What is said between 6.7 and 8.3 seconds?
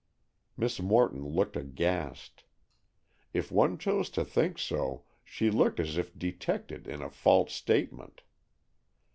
in a false statement.